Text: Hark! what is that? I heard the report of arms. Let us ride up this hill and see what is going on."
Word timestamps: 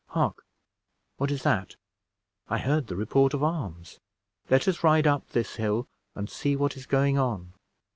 Hark! 0.07 0.43
what 1.17 1.29
is 1.29 1.43
that? 1.43 1.75
I 2.49 2.57
heard 2.57 2.87
the 2.87 2.95
report 2.95 3.35
of 3.35 3.43
arms. 3.43 3.99
Let 4.49 4.67
us 4.67 4.83
ride 4.83 5.05
up 5.05 5.29
this 5.29 5.57
hill 5.57 5.87
and 6.15 6.27
see 6.27 6.55
what 6.55 6.75
is 6.75 6.87
going 6.87 7.19
on." 7.19 7.53